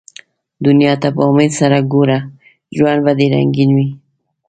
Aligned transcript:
دنیا 0.65 0.93
ته 1.01 1.07
په 1.15 1.21
امېد 1.29 1.51
سره 1.59 1.77
ګوره، 1.93 2.19
ژوند 2.75 2.99
به 3.05 3.11
دي 3.17 3.27
رنګین 3.35 3.69
وي 3.75 3.87